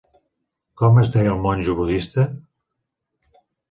[0.83, 2.29] Com es deia el monjo budista?